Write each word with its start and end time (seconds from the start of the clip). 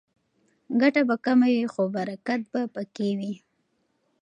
ګټه 0.81 1.01
به 1.07 1.15
کمه 1.25 1.47
وي 1.55 1.65
خو 1.73 1.83
برکت 1.95 2.41
به 2.51 2.61
پکې 2.75 3.09
وي. 3.19 3.33